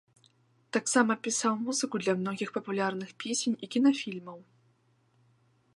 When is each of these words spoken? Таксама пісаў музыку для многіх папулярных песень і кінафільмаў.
Таксама 0.77 1.17
пісаў 1.27 1.53
музыку 1.67 1.95
для 2.05 2.13
многіх 2.23 2.49
папулярных 2.57 3.09
песень 3.25 3.55
і 3.67 3.69
кінафільмаў. 3.75 4.39